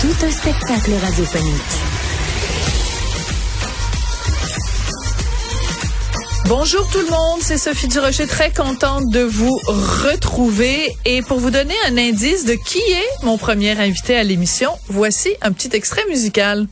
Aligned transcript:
Tout 0.00 0.24
un 0.24 0.30
spectacle 0.30 0.92
radiophonique. 0.94 1.54
Bonjour 6.46 6.88
tout 6.90 7.00
le 7.00 7.10
monde, 7.10 7.40
c'est 7.42 7.58
Sophie 7.58 7.86
Durocher, 7.86 8.26
très 8.26 8.50
contente 8.50 9.10
de 9.10 9.20
vous 9.20 9.54
retrouver. 9.66 10.96
Et 11.04 11.20
pour 11.20 11.38
vous 11.38 11.50
donner 11.50 11.74
un 11.86 11.98
indice 11.98 12.46
de 12.46 12.54
qui 12.54 12.78
est 12.78 13.24
mon 13.24 13.36
premier 13.36 13.78
invité 13.78 14.16
à 14.16 14.24
l'émission, 14.24 14.70
voici 14.88 15.28
un 15.42 15.52
petit 15.52 15.68
extrait 15.74 16.06
musical. 16.08 16.66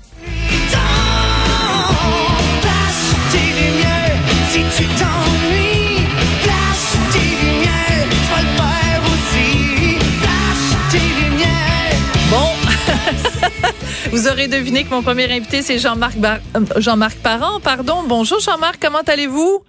Vous 14.11 14.29
aurez 14.29 14.49
deviné 14.49 14.85
que 14.85 14.91
mon 14.91 15.03
premier 15.03 15.31
invité, 15.31 15.63
c'est 15.63 15.79
Jean-Marc 15.79 16.17
Bar- 16.17 16.39
euh, 16.57 16.61
Jean-Marc 16.81 17.19
Parent. 17.19 17.61
Pardon. 17.61 18.03
Bonjour 18.07 18.41
Jean-Marc, 18.41 18.79
comment 18.81 19.03
allez-vous? 19.07 19.63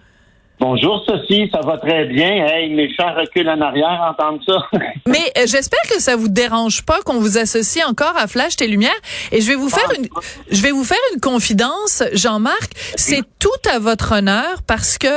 Bonjour 0.60 1.02
Sophie, 1.08 1.50
ça 1.54 1.62
va 1.62 1.78
très 1.78 2.04
bien. 2.06 2.46
Hey, 2.48 2.70
méchant 2.70 3.14
recul 3.16 3.48
en 3.48 3.62
arrière, 3.62 4.02
entendre 4.12 4.42
ça. 4.46 4.58
Mais 5.08 5.32
euh, 5.38 5.46
j'espère 5.48 5.80
que 5.90 6.02
ça 6.02 6.18
vous 6.18 6.28
dérange 6.28 6.84
pas 6.84 7.00
qu'on 7.06 7.18
vous 7.20 7.38
associe 7.38 7.86
encore 7.88 8.12
à 8.18 8.28
Flash 8.28 8.58
tes 8.58 8.68
lumières. 8.68 8.92
Et 9.32 9.40
je 9.40 9.48
vais 9.48 9.56
vous 9.56 9.70
faire 9.70 9.88
Ah. 9.90 9.96
une, 9.98 10.10
je 10.52 10.62
vais 10.62 10.72
vous 10.72 10.84
faire 10.84 10.98
une 11.14 11.22
confidence, 11.22 12.04
Jean-Marc. 12.12 12.72
C'est 12.96 13.22
tout 13.40 13.50
à 13.74 13.80
votre 13.80 14.12
honneur 14.18 14.62
parce 14.68 14.98
que 14.98 15.08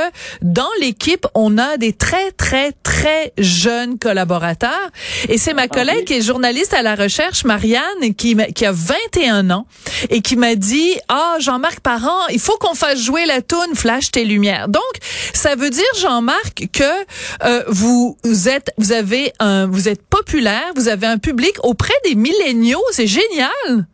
dans 0.42 0.70
l'équipe, 0.80 1.26
on 1.34 1.58
a 1.58 1.76
des 1.76 1.92
très 1.92 2.30
très 2.30 2.70
très 2.84 3.32
jeunes 3.36 3.98
collaborateurs. 3.98 4.90
Et 5.28 5.38
c'est 5.38 5.54
ma 5.54 5.66
collègue 5.66 6.04
qui 6.04 6.14
est 6.14 6.22
journaliste 6.22 6.72
à 6.72 6.82
la 6.82 6.94
recherche, 6.94 7.44
Marianne, 7.44 8.14
qui 8.16 8.36
qui 8.54 8.64
a 8.64 8.70
21 8.72 9.50
ans 9.50 9.66
et 10.08 10.20
qui 10.22 10.36
m'a 10.36 10.54
dit 10.54 10.92
ah 11.08 11.34
Jean-Marc 11.40 11.80
Parent, 11.80 12.28
il 12.30 12.38
faut 12.38 12.56
qu'on 12.58 12.74
fasse 12.76 13.00
jouer 13.02 13.26
la 13.26 13.42
toune 13.42 13.74
Flash 13.74 14.12
tes 14.12 14.24
lumières. 14.24 14.68
Donc 14.68 14.82
ça 15.36 15.54
veut 15.56 15.70
dire 15.70 15.84
Jean-Marc 16.00 16.68
que 16.72 16.82
euh, 17.44 17.64
vous, 17.68 18.16
êtes 18.48 18.72
vous 18.78 18.92
avez 18.92 19.32
un 19.38 19.66
vous 19.66 19.88
êtes 19.88 20.06
populaire, 20.08 20.72
vous 20.76 20.88
avez 20.88 21.06
un 21.06 21.18
public 21.18 21.52
auprès 21.62 21.94
des 22.04 22.14
milléniaux, 22.14 22.82
c'est 22.90 23.06
génial. 23.06 23.86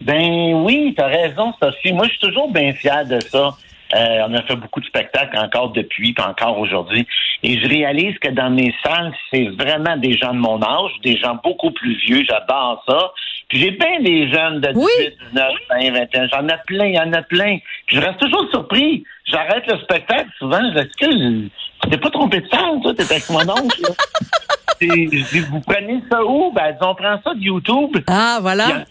Ben 0.00 0.64
oui, 0.64 0.94
t'as 0.96 1.06
raison, 1.06 1.52
Sophie. 1.62 1.92
Moi, 1.92 2.06
je 2.06 2.10
suis 2.10 2.20
toujours 2.20 2.50
bien 2.50 2.72
fier 2.72 3.06
de 3.06 3.20
ça. 3.20 3.56
Euh, 3.94 4.26
on 4.26 4.34
a 4.34 4.42
fait 4.42 4.56
beaucoup 4.56 4.80
de 4.80 4.86
spectacles 4.86 5.38
encore 5.38 5.70
depuis, 5.70 6.12
puis 6.12 6.24
encore 6.24 6.58
aujourd'hui. 6.58 7.06
Et 7.42 7.60
je 7.60 7.68
réalise 7.68 8.18
que 8.18 8.30
dans 8.30 8.50
mes 8.50 8.74
salles, 8.82 9.12
c'est 9.30 9.48
vraiment 9.48 9.96
des 9.96 10.16
gens 10.16 10.32
de 10.32 10.38
mon 10.38 10.62
âge, 10.62 10.92
des 11.04 11.16
gens 11.18 11.38
beaucoup 11.42 11.70
plus 11.70 11.96
vieux. 12.06 12.24
J'adore 12.28 12.82
ça. 12.88 13.12
Puis 13.48 13.60
j'ai 13.60 13.70
bien 13.72 14.00
des 14.00 14.30
jeunes 14.32 14.60
de 14.60 14.68
18, 14.68 14.76
Oui. 14.76 15.16
19, 15.32 15.52
20, 15.70 15.90
21. 15.92 16.28
J'en 16.28 16.48
ai 16.48 16.56
plein, 16.66 16.86
il 16.86 16.94
y 16.94 17.00
en 17.00 17.12
a 17.12 17.22
plein. 17.22 17.58
Puis 17.86 17.96
je 17.96 18.00
reste 18.00 18.18
toujours 18.18 18.48
surpris. 18.50 19.04
J'arrête 19.26 19.66
le 19.66 19.78
spectacle 19.78 20.28
souvent. 20.38 20.60
Je 20.74 20.80
dis, 20.82 21.50
tu 21.82 21.90
t'es 21.90 21.98
pas 21.98 22.10
trompé 22.10 22.40
de 22.40 22.48
salle, 22.48 22.80
toi? 22.82 22.94
T'es 22.94 23.02
avec 23.10 23.28
mon 23.30 23.40
oncle, 23.40 23.82
là. 23.82 23.88
Et 24.80 24.86
je 24.88 25.30
dis, 25.30 25.40
vous 25.40 25.60
prenez 25.60 26.02
ça 26.10 26.24
où? 26.24 26.50
Ben, 26.52 26.76
on 26.80 26.94
prend 26.94 27.20
ça 27.22 27.34
de 27.34 27.40
YouTube. 27.40 27.98
Ah 28.08 28.38
voilà. 28.40 28.84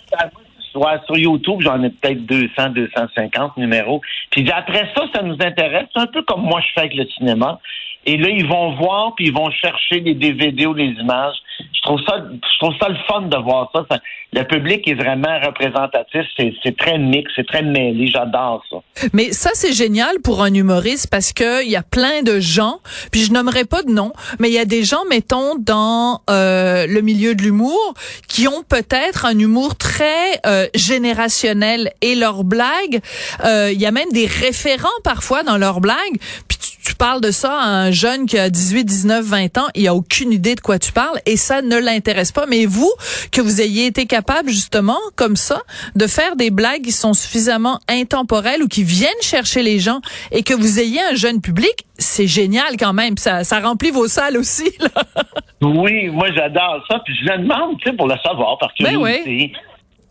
Ouais, 0.74 0.94
sur 1.06 1.18
YouTube, 1.18 1.60
j'en 1.60 1.84
ai 1.84 1.90
peut-être 1.90 2.26
200, 2.26 2.70
250 2.70 3.58
numéros. 3.58 4.02
Puis 4.30 4.50
après 4.52 4.90
ça, 4.96 5.04
ça 5.14 5.22
nous 5.22 5.36
intéresse. 5.42 5.88
C'est 5.94 6.02
un 6.02 6.08
peu 6.08 6.22
comme 6.22 6.44
moi 6.44 6.62
je 6.62 6.72
fais 6.74 6.82
avec 6.82 6.94
le 6.94 7.06
cinéma. 7.08 7.60
Et 8.06 8.18
là, 8.18 8.30
ils 8.30 8.48
vont 8.48 8.76
voir, 8.76 9.14
puis 9.16 9.28
ils 9.28 9.34
vont 9.34 9.52
chercher 9.52 10.00
les 10.00 10.16
DVD 10.16 10.66
ou 10.66 10.74
les 10.74 10.90
images. 11.00 11.36
Je 11.74 11.82
trouve 11.84 12.02
ça, 12.08 12.18
je 12.18 12.58
trouve 12.60 12.76
ça 12.80 12.90
le 12.90 12.98
fun 13.08 13.22
de 13.22 13.38
voir 13.38 13.72
ça. 13.74 13.86
Le 14.34 14.44
public 14.44 14.88
est 14.88 14.94
vraiment 14.94 15.40
représentatif. 15.46 16.22
C'est 16.64 16.78
très 16.78 16.98
mix, 16.98 17.32
c'est 17.36 17.46
très 17.46 17.62
mêlé. 17.62 18.08
J'adore 18.08 18.64
ça. 18.70 18.78
Mais 19.14 19.32
ça, 19.34 19.52
c'est 19.54 19.74
génial 19.74 20.20
pour 20.24 20.42
un 20.42 20.54
humoriste 20.54 21.10
parce 21.12 21.34
que 21.34 21.64
il 21.64 21.70
y 21.70 21.76
a 21.76 21.84
plein 21.84 22.24
de 22.24 22.40
gens, 22.40 22.80
puis 23.12 23.22
je 23.22 23.32
nommerai 23.32 23.66
pas 23.66 23.84
de 23.84 23.92
nom, 23.92 24.14
mais 24.40 24.50
il 24.50 24.54
y 24.54 24.60
a 24.60 24.66
des 24.66 24.84
gens, 24.84 25.04
mettons, 25.10 25.56
dans 25.56 26.22
euh, 26.30 26.88
le 26.88 27.02
milieu 27.02 27.36
de 27.36 27.44
l'humour, 27.44 27.94
qui 28.28 28.48
ont 28.48 28.64
peut-être 28.64 29.26
un 29.26 29.38
humour 29.38 29.76
très 29.76 30.40
euh, 30.46 30.68
générationnel 30.74 31.92
et 32.02 32.16
leurs 32.16 32.44
blagues, 32.44 33.02
euh, 33.44 33.72
il 33.72 33.80
y 33.80 33.86
a 33.86 33.92
même 33.92 34.12
des 34.12 34.26
référents 34.26 34.90
parfois 35.04 35.44
dans 35.44 35.58
leurs 35.58 35.82
blagues, 35.82 36.18
puis 36.48 36.58
tu, 36.58 36.71
tu 36.84 36.96
parles 36.96 37.22
de 37.22 37.32
ça 37.32 37.54
à 37.54 37.68
un 37.68 37.92
jeune 37.92 38.26
qui 38.26 38.38
a 38.38 38.50
18, 38.50 38.84
19, 38.84 39.24
20 39.24 39.58
ans, 39.58 39.68
il 39.76 39.88
a 39.88 39.96
aucune 39.96 40.32
idée 40.32 40.56
de 40.56 40.62
quoi 40.62 40.80
tu 40.80 40.92
parles 40.92 41.20
et 41.26 41.38
ça 41.38 41.62
ne 41.62 41.78
l'intéresse 41.78 42.32
pas. 42.32 42.46
Mais 42.48 42.66
vous, 42.66 42.92
que 43.32 43.42
vous 43.42 43.62
ayez 43.62 43.86
été 43.86 44.06
capable 44.06 44.50
justement, 44.50 44.98
comme 45.16 45.36
ça, 45.36 45.62
de 45.96 46.08
faire 46.08 46.36
des 46.36 46.52
blagues 46.52 46.84
qui 46.84 46.92
sont 46.92 47.14
suffisamment 47.14 47.80
intemporelles 47.88 48.64
ou 48.64 48.68
qui 48.68 48.84
viennent 48.84 49.12
chercher 49.22 49.64
les 49.64 49.80
gens 49.80 50.02
et 50.32 50.44
que 50.44 50.54
vous 50.54 50.80
ayez 50.80 51.02
un 51.02 51.16
jeune 51.16 51.42
public, 51.42 51.86
c'est 51.98 52.28
génial 52.28 52.78
quand 52.80 52.94
même. 52.94 53.18
Ça, 53.18 53.44
ça 53.44 53.60
remplit 53.60 53.92
vos 53.92 54.08
salles 54.08 54.38
aussi. 54.38 54.72
Là. 54.80 54.90
Oui, 55.64 56.10
moi 56.10 56.28
j'adore 56.36 56.84
ça. 56.90 57.00
Puis 57.06 57.16
je 57.22 57.32
le 57.32 57.38
demande, 57.38 57.78
tu 57.80 57.90
sais, 57.90 57.96
pour 57.96 58.08
le 58.08 58.16
savoir, 58.26 58.58
par 58.58 58.72
Ben 58.80 58.94
curiosité. 58.94 59.54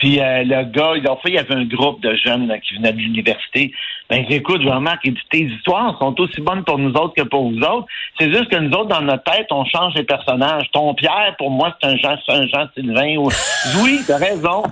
Puis 0.00 0.18
euh, 0.20 0.42
le 0.44 0.64
gars, 0.64 0.92
il 0.96 1.06
a 1.06 1.14
fait, 1.22 1.28
il 1.28 1.34
y 1.34 1.38
avait 1.38 1.54
un 1.54 1.64
groupe 1.64 2.00
de 2.02 2.14
jeunes 2.16 2.48
là, 2.48 2.58
qui 2.58 2.74
venaient 2.74 2.92
de 2.92 2.98
l'université. 2.98 3.72
Ben 4.08 4.24
écoute, 4.28 4.60
Jean-Marc, 4.62 5.00
il 5.04 5.14
dit 5.14 5.20
tes 5.30 5.42
histoires 5.42 5.96
sont 6.00 6.18
aussi 6.20 6.40
bonnes 6.40 6.64
pour 6.64 6.78
nous 6.78 6.90
autres 6.94 7.14
que 7.14 7.22
pour 7.22 7.48
vous 7.50 7.58
autres. 7.60 7.86
C'est 8.18 8.28
juste 8.32 8.48
que 8.48 8.56
nous 8.56 8.70
autres, 8.72 8.88
dans 8.88 9.02
notre 9.02 9.22
tête, 9.22 9.46
on 9.52 9.64
change 9.66 9.94
les 9.94 10.02
personnages. 10.02 10.64
Ton 10.72 10.94
Pierre, 10.94 11.36
pour 11.38 11.50
moi, 11.50 11.76
c'est 11.80 11.88
un 11.88 11.96
Jean, 11.96 12.16
c'est 12.26 12.32
un 12.32 12.46
Jean 12.48 12.66
Sylvain. 12.74 13.16
Ou... 13.18 13.28
Oui, 13.84 14.00
t'as 14.06 14.16
raison. 14.16 14.64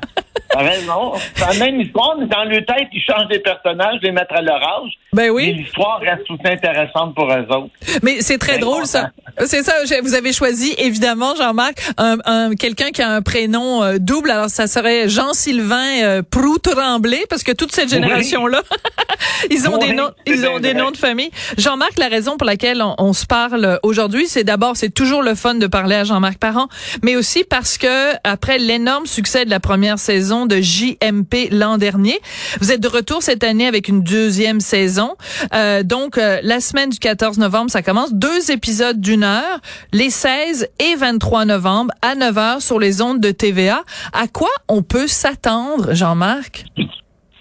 T'as 0.50 0.60
raison. 0.60 1.12
C'est 1.34 1.58
la 1.58 1.66
même 1.66 1.80
histoire, 1.80 2.16
mais 2.18 2.26
dans 2.26 2.42
leur 2.44 2.64
tête, 2.64 2.88
ils 2.92 3.02
changent 3.02 3.28
des 3.28 3.38
personnages, 3.38 3.98
les 4.02 4.10
mettre 4.12 4.34
à 4.34 4.40
leur 4.40 4.56
âge. 4.62 4.92
Ben 5.12 5.24
Et 5.26 5.30
oui. 5.30 5.52
l'histoire 5.52 6.00
reste 6.00 6.24
tout 6.26 6.38
intéressante 6.44 7.14
pour 7.14 7.30
eux 7.30 7.46
autres. 7.50 7.70
Mais 8.02 8.22
c'est 8.22 8.38
très 8.38 8.54
Ben, 8.54 8.60
drôle 8.62 8.86
ça. 8.86 9.10
C'est 9.44 9.62
ça. 9.62 9.74
Vous 10.02 10.14
avez 10.14 10.32
choisi 10.32 10.74
évidemment 10.78 11.34
Jean-Marc 11.36 11.78
un, 11.98 12.16
un- 12.24 12.54
quelqu'un 12.54 12.90
qui 12.90 13.02
a 13.02 13.10
un 13.10 13.22
prénom 13.22 13.82
euh, 13.84 13.98
double. 14.00 14.30
Alors 14.30 14.48
ça 14.48 14.66
serait 14.66 15.08
Jean-Sylvain 15.18 16.02
euh, 16.02 16.22
Proux 16.22 16.58
Tremblay 16.58 17.24
parce 17.28 17.42
que 17.42 17.50
toute 17.50 17.72
cette 17.72 17.88
génération 17.88 18.46
là, 18.46 18.62
ils 19.50 19.68
ont 19.68 19.76
des 19.76 19.92
noms, 19.92 20.10
ils 20.26 20.46
ont 20.46 20.60
des 20.60 20.74
noms 20.74 20.92
de 20.92 20.96
famille. 20.96 21.30
Jean-Marc, 21.56 21.98
la 21.98 22.06
raison 22.06 22.36
pour 22.36 22.46
laquelle 22.46 22.80
on, 22.82 22.94
on 22.98 23.12
se 23.12 23.26
parle 23.26 23.80
aujourd'hui, 23.82 24.28
c'est 24.28 24.44
d'abord 24.44 24.76
c'est 24.76 24.90
toujours 24.90 25.22
le 25.22 25.34
fun 25.34 25.56
de 25.56 25.66
parler 25.66 25.96
à 25.96 26.04
Jean-Marc 26.04 26.38
Parent, 26.38 26.68
mais 27.02 27.16
aussi 27.16 27.42
parce 27.42 27.78
que 27.78 28.12
après 28.22 28.58
l'énorme 28.58 29.06
succès 29.06 29.44
de 29.44 29.50
la 29.50 29.58
première 29.58 29.98
saison 29.98 30.46
de 30.46 30.60
JMP 30.60 31.48
l'an 31.50 31.78
dernier, 31.78 32.20
vous 32.60 32.70
êtes 32.70 32.80
de 32.80 32.88
retour 32.88 33.20
cette 33.20 33.42
année 33.42 33.66
avec 33.66 33.88
une 33.88 34.02
deuxième 34.04 34.60
saison. 34.60 35.16
Euh, 35.52 35.82
donc 35.82 36.16
euh, 36.16 36.38
la 36.44 36.60
semaine 36.60 36.90
du 36.90 36.98
14 37.00 37.38
novembre, 37.38 37.72
ça 37.72 37.82
commence 37.82 38.12
deux 38.12 38.52
épisodes 38.52 39.00
d'une 39.00 39.24
heure, 39.24 39.60
les 39.92 40.10
16 40.10 40.68
et 40.78 40.94
23 40.94 41.44
novembre 41.44 41.92
à 42.02 42.14
9 42.14 42.38
heures 42.38 42.62
sur 42.62 42.78
les 42.78 43.02
ondes 43.02 43.18
de 43.20 43.32
TVA. 43.32 43.82
À 44.12 44.28
quoi 44.28 44.50
on 44.68 44.82
peut 44.82 45.07
s'attendre, 45.08 45.94
Jean-Marc? 45.94 46.64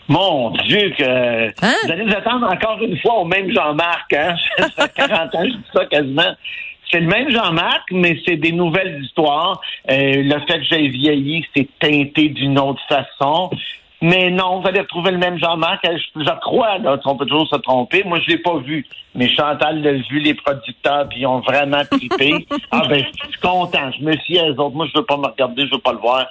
Mon 0.09 0.51
Dieu, 0.51 0.93
que 0.97 1.47
Hein? 1.65 1.73
vous 1.83 1.91
allez 1.91 2.05
vous 2.05 2.15
attendre 2.15 2.47
encore 2.51 2.81
une 2.81 2.97
fois 2.99 3.19
au 3.19 3.25
même 3.25 3.51
Jean-Marc, 3.53 4.13
hein? 4.13 4.35
Ça 4.57 4.87
fait 4.87 4.93
40 4.95 5.35
ans, 5.35 5.43
je 5.43 5.49
dis 5.49 5.63
ça 5.73 5.85
quasiment. 5.85 6.35
C'est 6.89 7.01
le 7.01 7.07
même 7.07 7.29
Jean-Marc, 7.29 7.83
mais 7.91 8.17
c'est 8.25 8.37
des 8.37 8.53
nouvelles 8.53 9.03
histoires. 9.03 9.59
Euh, 9.91 10.23
le 10.23 10.39
fait 10.47 10.59
que 10.59 10.63
j'ai 10.71 10.87
vieilli, 10.87 11.45
c'est 11.55 11.67
teinté 11.79 12.29
d'une 12.29 12.57
autre 12.57 12.81
façon. 12.87 13.49
Mais 14.01 14.29
non, 14.29 14.61
vous 14.61 14.67
allez 14.67 14.79
retrouver 14.81 15.11
le 15.11 15.17
même 15.17 15.37
Jean-Marc. 15.39 15.79
Je, 15.83 16.23
je, 16.23 16.39
crois, 16.39 16.77
là, 16.77 16.97
on 17.03 17.17
peut 17.17 17.25
toujours 17.25 17.47
se 17.49 17.57
tromper. 17.57 18.03
Moi, 18.05 18.19
je 18.21 18.31
l'ai 18.31 18.37
pas 18.37 18.57
vu. 18.59 18.85
Mais 19.15 19.27
Chantal 19.27 19.81
l'a 19.81 19.93
vu, 19.93 20.19
les 20.19 20.35
producteurs, 20.35 21.09
puis 21.09 21.21
ils 21.21 21.25
ont 21.25 21.39
vraiment 21.39 21.83
trippé. 21.89 22.45
ah 22.71 22.83
ben, 22.87 23.03
je 23.03 23.27
suis 23.31 23.39
content. 23.41 23.91
Je 23.99 24.05
me 24.05 24.13
suis 24.19 24.39
à 24.39 24.47
eux 24.49 24.59
autres. 24.59 24.75
Moi, 24.75 24.85
je 24.93 24.97
veux 24.97 25.05
pas 25.05 25.17
me 25.17 25.25
regarder, 25.25 25.65
je 25.65 25.71
veux 25.71 25.81
pas 25.81 25.91
le 25.93 25.97
voir. 25.97 26.27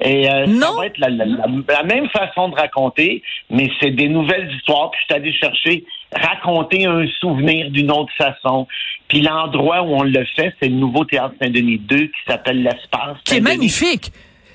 Et 0.00 0.30
euh, 0.30 0.46
Non. 0.46 0.60
ça 0.60 0.72
va 0.78 0.86
être 0.86 0.98
la, 0.98 1.08
la- 1.08 1.24
la- 1.24 1.46
la 1.68 1.82
même 1.82 2.08
façon 2.10 2.48
de 2.50 2.54
raconter, 2.54 3.22
mais 3.50 3.68
c'est 3.80 3.90
des 3.90 4.08
nouvelles 4.08 4.50
histoires. 4.54 4.90
Puis 4.92 5.00
je 5.00 5.06
suis 5.14 5.20
allé 5.22 5.32
chercher 5.32 5.84
raconter 6.14 6.86
un 6.86 7.06
souvenir 7.20 7.70
d'une 7.70 7.90
autre 7.90 8.12
façon. 8.16 8.66
Puis 9.08 9.20
l'endroit 9.22 9.82
où 9.82 9.94
on 9.94 10.02
le 10.04 10.24
fait, 10.36 10.54
c'est 10.60 10.68
le 10.68 10.76
nouveau 10.76 11.04
théâtre 11.04 11.34
Saint-Denis 11.42 11.78
2 11.78 11.96
qui 12.06 12.12
s'appelle 12.26 12.62
l'Espace. 12.62 13.16
Qui 13.24 13.36
est 13.36 13.40
magnifique. 13.40 14.10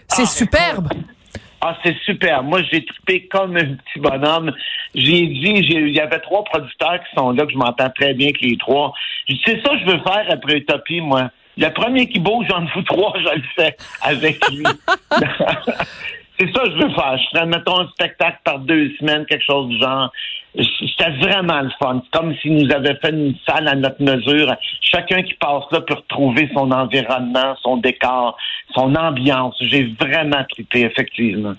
C'est 0.08 0.24
Ah, 0.24 0.26
superbe. 0.26 0.88
Ah, 1.66 1.78
c'est 1.84 1.96
super. 2.04 2.44
Moi, 2.44 2.62
j'ai 2.72 2.84
trippé 2.86 3.26
comme 3.28 3.56
un 3.56 3.64
petit 3.76 4.00
bonhomme. 4.00 4.52
J'ai 4.96 5.28
dit, 5.28 5.54
il 5.56 5.90
y 5.92 6.00
avait 6.00 6.20
trois 6.20 6.44
producteurs 6.44 7.00
qui 7.00 7.16
sont 7.18 7.32
là, 7.32 7.46
que 7.46 7.52
je 7.54 7.58
m'entends 7.58 7.90
très 7.90 8.14
bien 8.14 8.28
avec 8.28 8.42
les 8.42 8.58
trois. 8.58 8.94
C'est 9.46 9.62
ça 9.64 9.70
que 9.70 9.80
je 9.80 9.86
veux 9.86 10.00
faire 10.04 10.26
après 10.30 10.58
Utopie, 10.58 11.00
moi. 11.02 11.32
Le 11.58 11.70
premier 11.70 12.08
qui 12.08 12.20
bouge, 12.20 12.48
j'en 12.50 12.66
fous 12.68 12.82
trois, 12.84 13.14
je 13.18 13.36
le 13.36 13.44
fais 13.56 13.76
avec 14.02 14.40
lui. 14.50 14.64
c'est 16.40 16.52
ça 16.52 16.64
que 16.64 16.72
je 16.72 16.84
veux 16.84 16.94
faire. 16.94 17.18
Je 17.18 17.30
ferais, 17.32 17.46
mettons, 17.46 17.82
un 17.82 17.88
spectacle 17.90 18.40
par 18.44 18.60
deux 18.60 18.92
semaines, 19.00 19.26
quelque 19.26 19.46
chose 19.46 19.70
du 19.70 19.78
genre. 19.78 20.12
C'était 20.56 21.12
vraiment 21.12 21.62
le 21.62 21.72
fun. 21.80 22.02
C'est 22.04 22.20
comme 22.20 22.36
s'ils 22.38 22.56
nous 22.56 22.72
avaient 22.72 22.96
fait 22.96 23.10
une 23.10 23.36
salle 23.48 23.68
à 23.68 23.76
notre 23.76 24.02
mesure. 24.02 24.56
Chacun 24.82 25.24
qui 25.24 25.34
passe 25.36 25.64
là 25.72 25.82
peut 25.82 25.96
retrouver 25.96 26.50
son 26.54 26.72
environnement, 26.72 27.56
son 27.62 27.78
décor, 27.78 28.38
son 28.76 28.96
ambiance. 28.96 29.56
J'ai 29.62 29.94
vraiment 30.00 30.44
trippé, 30.50 30.82
effectivement. 30.82 31.54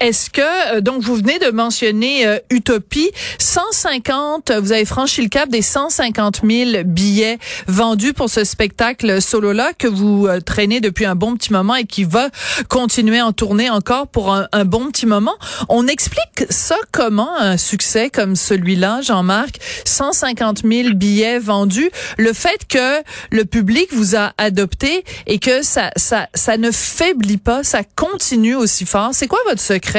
Est-ce 0.00 0.30
que, 0.30 0.76
euh, 0.76 0.80
donc 0.80 1.02
vous 1.02 1.14
venez 1.14 1.38
de 1.38 1.50
mentionner 1.50 2.26
euh, 2.26 2.38
Utopie, 2.48 3.10
150, 3.38 4.50
vous 4.58 4.72
avez 4.72 4.86
franchi 4.86 5.20
le 5.20 5.28
cap 5.28 5.50
des 5.50 5.60
150 5.60 6.40
000 6.42 6.84
billets 6.86 7.38
vendus 7.66 8.14
pour 8.14 8.30
ce 8.30 8.44
spectacle 8.44 9.20
solo-là 9.20 9.72
que 9.78 9.86
vous 9.86 10.26
euh, 10.26 10.40
traînez 10.40 10.80
depuis 10.80 11.04
un 11.04 11.14
bon 11.14 11.36
petit 11.36 11.52
moment 11.52 11.74
et 11.74 11.84
qui 11.84 12.04
va 12.04 12.30
continuer 12.70 13.20
en 13.20 13.32
tournée 13.32 13.68
encore 13.68 14.08
pour 14.08 14.32
un, 14.32 14.48
un 14.52 14.64
bon 14.64 14.90
petit 14.90 15.04
moment. 15.04 15.36
On 15.68 15.86
explique 15.86 16.46
ça 16.48 16.76
comment, 16.92 17.36
un 17.38 17.58
succès 17.58 18.08
comme 18.08 18.36
celui-là, 18.36 19.02
Jean-Marc, 19.02 19.56
150 19.84 20.62
000 20.64 20.94
billets 20.94 21.38
vendus, 21.38 21.90
le 22.16 22.32
fait 22.32 22.66
que 22.66 23.02
le 23.30 23.44
public 23.44 23.92
vous 23.92 24.16
a 24.16 24.32
adopté 24.38 25.04
et 25.26 25.38
que 25.38 25.60
ça, 25.60 25.90
ça, 25.96 26.26
ça 26.34 26.56
ne 26.56 26.70
faiblit 26.70 27.36
pas, 27.36 27.64
ça 27.64 27.82
continue 27.96 28.54
aussi 28.54 28.86
fort. 28.86 29.10
C'est 29.12 29.28
quoi 29.28 29.40
votre 29.46 29.60
secret? 29.60 29.89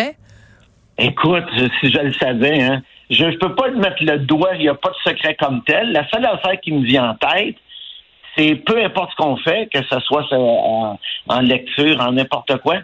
Écoute, 0.97 1.43
je- 1.57 1.67
si 1.79 1.91
je 1.91 1.99
le 1.99 2.13
savais, 2.13 2.61
hein, 2.61 2.81
je 3.09 3.25
ne 3.25 3.35
peux 3.37 3.55
pas 3.55 3.67
le 3.69 3.77
mettre 3.77 4.03
le 4.03 4.19
doigt, 4.19 4.51
il 4.55 4.61
n'y 4.61 4.69
a 4.69 4.75
pas 4.75 4.89
de 4.89 5.09
secret 5.11 5.35
comme 5.39 5.63
tel. 5.63 5.91
La 5.91 6.07
seule 6.09 6.25
affaire 6.25 6.59
qui 6.61 6.71
me 6.71 6.85
vient 6.85 7.09
en 7.11 7.15
tête, 7.15 7.55
c'est 8.37 8.55
peu 8.55 8.83
importe 8.83 9.11
ce 9.11 9.15
qu'on 9.15 9.37
fait, 9.37 9.69
que 9.73 9.79
ce 9.89 9.99
soit 10.01 10.25
en, 10.31 10.99
en 11.27 11.39
lecture, 11.41 11.99
en 12.01 12.11
n'importe 12.11 12.57
quoi, 12.57 12.75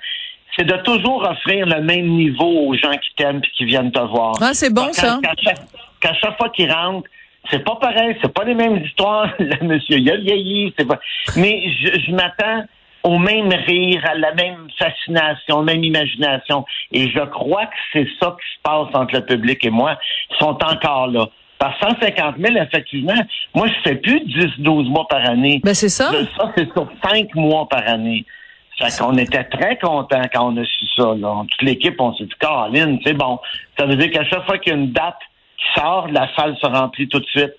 c'est 0.58 0.66
de 0.66 0.76
toujours 0.78 1.24
offrir 1.30 1.66
le 1.68 1.82
même 1.82 2.08
niveau 2.08 2.46
aux 2.68 2.74
gens 2.76 2.92
qui 2.94 3.14
t'aiment 3.16 3.42
et 3.44 3.50
qui 3.56 3.66
viennent 3.66 3.92
te 3.92 4.00
voir. 4.00 4.34
Ah, 4.42 4.54
c'est 4.54 4.74
bon, 4.74 4.86
Quand- 4.88 4.94
ça. 4.94 5.20
Qu'à 5.22 5.34
chaque, 5.44 5.60
qu'à 6.02 6.14
chaque 6.16 6.38
fois 6.38 6.50
qu'ils 6.50 6.72
rentrent, 6.72 7.08
c'est 7.52 7.64
pas 7.64 7.76
pareil, 7.76 8.18
c'est 8.22 8.34
pas 8.34 8.44
les 8.44 8.56
mêmes 8.56 8.78
histoires. 8.84 9.30
Le 9.40 9.64
monsieur, 9.66 9.98
il 9.98 10.12
a 10.12 10.18
vieilli, 10.18 10.74
c'est 10.78 10.86
pas. 10.88 11.00
Mais 11.38 11.62
je, 11.80 12.00
je 12.00 12.12
m'attends 12.12 12.64
au 13.04 13.18
même 13.18 13.50
rire, 13.50 14.04
à 14.10 14.16
la 14.16 14.34
même 14.34 14.68
fascination, 14.78 15.64
même 15.64 15.84
imagination. 15.84 16.66
Et 16.92 17.10
je 17.10 17.20
crois 17.26 17.66
que 17.66 17.76
c'est 17.94 18.08
ça 18.20 18.36
qui 18.40 18.56
se 18.56 18.62
passe 18.64 18.88
entre 18.94 19.16
le 19.16 19.26
public 19.26 19.64
et 19.66 19.70
moi. 19.70 19.98
Ils 20.32 20.38
sont 20.38 20.58
encore 20.64 21.08
là. 21.08 21.28
Par 21.60 21.76
150 21.80 22.36
000, 22.38 22.56
effectivement, 22.58 23.16
moi, 23.56 23.68
je 23.68 23.90
fais 23.90 23.96
plus 23.96 24.20
10, 24.22 24.60
12 24.60 24.90
mois 24.90 25.08
par 25.08 25.28
année. 25.28 25.60
Ben, 25.64 25.74
c'est 25.74 25.90
ça. 25.90 26.12
Ça, 26.38 26.52
c'est 26.56 26.72
sur 26.72 26.88
5 27.04 27.34
mois 27.36 27.68
par 27.68 27.88
année. 27.88 28.26
Fait 28.78 28.96
qu'on 29.00 29.18
était 29.18 29.44
très 29.46 29.78
contents 29.78 30.22
quand 30.32 30.54
on 30.54 30.58
a 30.58 30.64
su 30.64 30.86
ça. 30.96 31.16
Là. 31.16 31.44
Toute 31.50 31.62
l'équipe, 31.64 32.00
on 32.00 32.14
s'est 32.14 32.26
dit, 32.26 32.34
Caroline, 32.40 33.00
c'est 33.04 33.14
bon. 33.14 33.40
Ça 33.78 33.88
veut 33.88 33.96
dire 33.96 34.12
qu'à 34.12 34.24
chaque 34.24 34.46
fois 34.46 34.60
qu'il 34.60 34.74
y 34.74 34.76
a 34.76 34.80
une 34.80 34.92
date 34.92 35.18
qui 35.58 35.82
sort, 35.82 36.08
la 36.12 36.30
salle 36.36 36.56
se 36.62 36.68
remplit 36.68 37.08
tout 37.08 37.20
de 37.20 37.26
suite. 37.26 37.54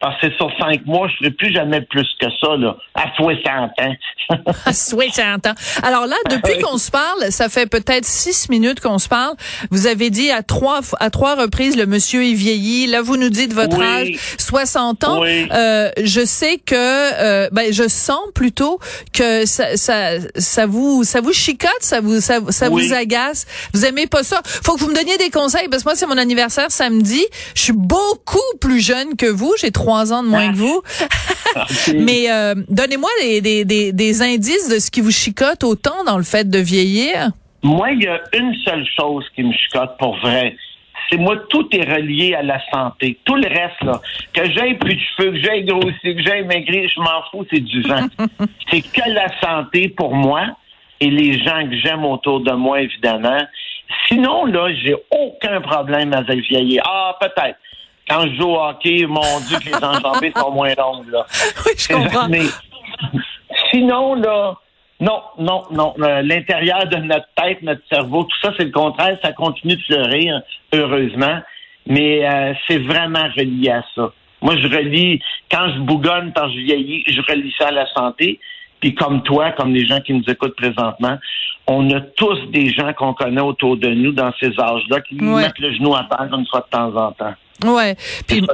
Parce 0.00 0.20
que 0.20 0.30
sur 0.36 0.50
cinq 0.58 0.84
mois, 0.86 1.08
je 1.08 1.14
ne 1.14 1.18
ferai 1.18 1.30
plus 1.30 1.52
jamais 1.54 1.80
plus 1.80 2.06
que 2.20 2.26
ça, 2.40 2.56
là, 2.56 2.76
à 2.94 3.06
60 3.16 3.70
ans. 3.80 3.94
À 4.66 4.72
60 4.72 5.46
ans. 5.46 5.54
Alors 5.82 6.06
là, 6.06 6.16
depuis 6.30 6.58
qu'on 6.58 6.78
se 6.78 6.90
parle, 6.90 7.30
ça 7.30 7.48
fait 7.48 7.66
peut-être 7.66 8.04
six 8.06 8.48
minutes 8.48 8.80
qu'on 8.80 8.98
se 8.98 9.08
parle. 9.08 9.34
Vous 9.70 9.86
avez 9.86 10.08
dit 10.10 10.30
à 10.30 10.42
trois 10.42 10.80
à 11.00 11.10
trois 11.10 11.34
reprises 11.36 11.76
le 11.76 11.84
monsieur 11.86 12.24
est 12.24 12.32
vieilli. 12.32 12.86
Là, 12.86 13.02
vous 13.02 13.16
nous 13.16 13.28
dites 13.28 13.52
votre 13.52 13.78
Oui. 13.78 13.84
âge, 13.84 14.18
60 14.38 15.04
ans. 15.04 15.20
Oui. 15.20 15.48
Euh, 15.52 15.90
je 16.02 16.24
sais 16.24 16.56
que, 16.58 16.74
euh, 16.74 17.48
ben, 17.52 17.72
je 17.72 17.86
sens 17.88 18.20
plutôt 18.34 18.78
que 19.12 19.44
ça, 19.46 19.76
ça, 19.76 20.12
ça 20.36 20.66
vous, 20.66 21.04
ça 21.04 21.20
vous 21.20 21.32
chicote, 21.32 21.70
ça 21.80 22.00
vous, 22.00 22.20
ça, 22.20 22.38
ça 22.48 22.68
Oui. 22.70 22.86
vous 22.88 22.94
agace. 22.94 23.46
Vous 23.74 23.84
aimez 23.84 24.06
pas 24.06 24.22
ça. 24.22 24.40
Faut 24.44 24.74
que 24.74 24.80
vous 24.80 24.88
me 24.88 24.94
donniez 24.94 25.18
des 25.18 25.30
conseils 25.30 25.68
parce 25.68 25.82
que 25.82 25.88
moi, 25.90 25.96
c'est 25.96 26.06
mon 26.06 26.18
anniversaire 26.18 26.70
samedi. 26.70 27.24
Je 27.54 27.60
suis 27.62 27.72
beaucoup 27.74 28.38
plus 28.60 28.80
jeune 28.80 29.16
que 29.16 29.26
vous. 29.26 29.52
J'ai 29.60 29.70
trois 29.84 30.12
ans 30.12 30.22
de 30.22 30.28
moins 30.28 30.48
Ah. 30.48 30.52
que 30.52 30.56
vous. 30.56 30.82
Mais 31.94 32.30
euh, 32.30 32.54
donnez-moi 32.68 33.10
des, 33.22 33.40
des, 33.40 33.64
des, 33.64 33.92
des 33.92 34.22
indices 34.22 34.68
de 34.68 34.78
ce 34.78 34.90
qui 34.90 35.00
vous 35.00 35.10
chicote 35.12 35.62
autant 35.64 36.04
dans 36.04 36.16
le 36.18 36.24
fait 36.24 36.48
de 36.48 36.58
vieillir. 36.58 37.30
Moi, 37.62 37.92
il 37.92 38.02
y 38.02 38.08
a 38.08 38.20
une 38.34 38.54
seule 38.64 38.84
chose 38.98 39.24
qui 39.34 39.42
me 39.42 39.52
chicote 39.52 39.96
pour 39.98 40.16
vrai. 40.18 40.56
C'est 41.10 41.18
moi, 41.18 41.36
tout 41.50 41.66
est 41.72 41.84
relié 41.84 42.34
à 42.34 42.42
la 42.42 42.58
santé. 42.72 43.18
Tout 43.24 43.36
le 43.36 43.46
reste, 43.46 43.80
là, 43.82 44.00
que 44.32 44.50
j'aille 44.52 44.74
plus 44.78 44.94
de 44.94 45.00
cheveux, 45.16 45.30
que 45.32 45.40
j'aille 45.42 45.64
grossi, 45.64 45.92
que 46.02 46.22
j'aille 46.22 46.44
maigrir, 46.44 46.88
je 46.94 47.00
m'en 47.00 47.22
fous, 47.30 47.46
c'est 47.52 47.60
du 47.60 47.82
vent. 47.82 48.06
c'est 48.70 48.80
que 48.80 49.08
la 49.10 49.28
santé 49.40 49.88
pour 49.90 50.14
moi 50.14 50.42
et 51.00 51.10
les 51.10 51.38
gens 51.44 51.68
que 51.68 51.76
j'aime 51.78 52.04
autour 52.04 52.40
de 52.40 52.52
moi, 52.52 52.80
évidemment. 52.80 53.38
Sinon, 54.08 54.46
là, 54.46 54.68
j'ai 54.82 54.94
aucun 55.10 55.60
problème 55.60 56.12
avec 56.14 56.40
vieillir. 56.48 56.82
Ah, 56.86 57.16
peut-être. 57.20 57.58
Quand 58.08 58.26
je 58.26 58.34
joue 58.34 58.48
au 58.48 58.60
hockey, 58.60 59.06
mon 59.06 59.40
Dieu, 59.46 59.58
que 59.58 59.66
les 59.66 59.84
enjambées 59.84 60.32
sont 60.36 60.50
moins 60.50 60.74
longues, 60.76 61.08
là. 61.08 61.24
Oui, 61.66 61.72
je 61.76 61.88
comprends. 61.88 62.28
Mais 62.28 62.42
sinon, 63.70 64.14
là, 64.14 64.54
non, 65.00 65.22
non, 65.38 65.64
non. 65.70 65.94
L'intérieur 65.98 66.86
de 66.86 66.96
notre 66.96 67.28
tête, 67.36 67.62
notre 67.62 67.82
cerveau, 67.88 68.24
tout 68.24 68.36
ça, 68.42 68.52
c'est 68.56 68.64
le 68.64 68.70
contraire. 68.70 69.18
Ça 69.22 69.32
continue 69.32 69.76
de 69.76 69.82
fleurir, 69.82 70.42
heureusement. 70.72 71.40
Mais 71.86 72.26
euh, 72.26 72.54
c'est 72.66 72.78
vraiment 72.78 73.28
relié 73.36 73.70
à 73.70 73.84
ça. 73.94 74.12
Moi, 74.40 74.56
je 74.56 74.68
relie, 74.68 75.20
quand 75.50 75.68
je 75.74 75.80
bougonne 75.80 76.32
que 76.32 76.42
je 76.48 76.58
vieillis, 76.58 77.04
je 77.06 77.20
relie 77.22 77.54
ça 77.58 77.68
à 77.68 77.70
la 77.70 77.86
santé. 77.94 78.38
Puis 78.80 78.94
comme 78.94 79.22
toi, 79.22 79.52
comme 79.52 79.72
les 79.72 79.86
gens 79.86 80.00
qui 80.00 80.12
nous 80.12 80.24
écoutent 80.28 80.56
présentement, 80.56 81.18
on 81.66 81.90
a 81.90 82.00
tous 82.00 82.38
des 82.52 82.68
gens 82.70 82.92
qu'on 82.92 83.14
connaît 83.14 83.40
autour 83.40 83.76
de 83.76 83.88
nous 83.88 84.12
dans 84.12 84.32
ces 84.38 84.48
âges-là 84.58 85.00
qui 85.00 85.14
Ouais. 85.20 85.42
mettent 85.42 85.58
le 85.58 85.72
genou 85.74 85.94
à 85.94 86.04
terre 86.10 86.28
une 86.32 86.46
fois 86.46 86.60
de 86.60 86.76
temps 86.76 86.94
en 86.96 87.12
temps. 87.12 87.34
Ouais. 87.64 87.96
Puis, 88.26 88.44